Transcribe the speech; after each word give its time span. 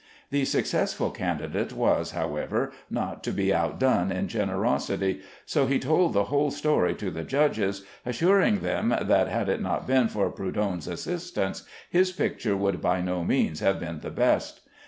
The 0.31 0.45
successful 0.45 1.11
candidate 1.11 1.73
was, 1.73 2.09
however, 2.13 2.71
not 2.89 3.23
to 3.25 3.31
be 3.31 3.53
outdone 3.53 4.11
in 4.11 4.27
generosity, 4.29 5.21
so 5.45 5.67
he 5.67 5.77
told 5.77 6.13
the 6.13 6.23
whole 6.23 6.49
story 6.49 6.95
to 6.95 7.11
the 7.11 7.23
judges, 7.23 7.85
assuring 8.03 8.61
them 8.61 8.95
that 8.99 9.27
had 9.27 9.47
it 9.47 9.61
not 9.61 9.85
been 9.85 10.07
for 10.07 10.31
Prudhon's 10.31 10.87
assistance, 10.87 11.65
his 11.87 12.11
picture 12.11 12.57
would 12.57 12.81
by 12.81 12.99
no 12.99 13.23
means 13.23 13.59
have 13.59 13.79
been 13.79 13.99
the 13.99 14.09
best. 14.09 14.61